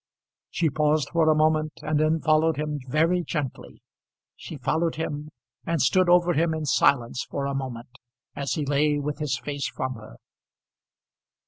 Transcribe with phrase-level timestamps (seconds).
[0.49, 3.83] She paused for a moment and then followed him very gently.
[4.35, 5.29] She followed him
[5.63, 7.99] and stood over him in silence for a moment,
[8.35, 10.15] as he lay with his face from her.